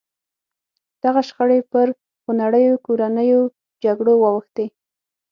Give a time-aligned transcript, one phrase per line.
[1.03, 1.87] دغه شخړې پر
[2.23, 3.41] خونړیو کورنیو
[3.83, 4.65] جګړو واوښتې.